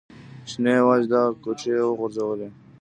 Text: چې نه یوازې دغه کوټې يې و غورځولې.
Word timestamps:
چې 0.47 0.55
نه 0.63 0.71
یوازې 0.79 1.05
دغه 1.11 1.31
کوټې 1.43 1.69
يې 1.75 1.83
و 1.87 1.97
غورځولې. 1.99 2.49